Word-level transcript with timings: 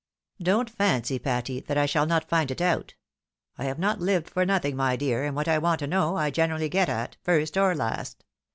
Don't 0.41 0.67
fancy, 0.67 1.19
Patty, 1.19 1.59
that 1.59 1.77
I 1.77 1.85
shall 1.85 2.07
not 2.07 2.27
find 2.27 2.49
it 2.49 2.59
out. 2.59 2.95
I 3.59 3.65
have 3.65 3.77
not 3.77 3.99
lived 3.99 4.31
for 4.31 4.47
nothing, 4.47 4.75
my 4.75 4.95
dear, 4.95 5.23
and 5.23 5.35
what 5.35 5.47
I 5.47 5.59
want 5.59 5.77
to 5.81 5.85
know, 5.85 6.17
I 6.17 6.31
generally 6.31 6.69
get 6.69 6.89
at, 6.89 7.17
first 7.23 7.55
or 7.55 7.75
last. 7.75 8.25